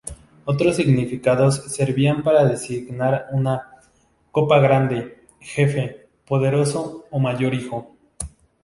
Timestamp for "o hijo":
7.11-7.19